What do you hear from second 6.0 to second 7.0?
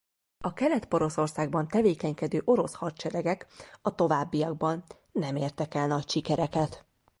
sikereket.